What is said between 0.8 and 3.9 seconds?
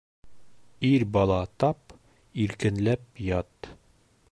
Ир бала тап, иркенләп ят.